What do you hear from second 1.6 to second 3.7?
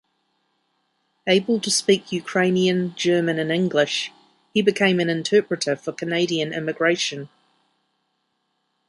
speak Ukrainian, German and